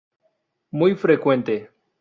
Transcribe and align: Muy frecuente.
Muy 0.71 0.95
frecuente. 0.95 1.69